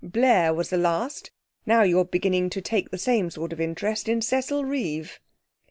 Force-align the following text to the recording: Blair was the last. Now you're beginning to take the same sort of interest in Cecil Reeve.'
Blair 0.03 0.51
was 0.51 0.71
the 0.71 0.77
last. 0.79 1.29
Now 1.63 1.83
you're 1.83 2.05
beginning 2.05 2.49
to 2.49 2.59
take 2.61 2.89
the 2.89 2.97
same 2.97 3.29
sort 3.29 3.53
of 3.53 3.61
interest 3.61 4.09
in 4.09 4.19
Cecil 4.23 4.65
Reeve.' 4.65 5.19